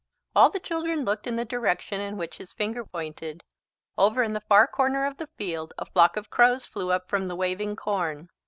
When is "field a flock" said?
5.37-6.17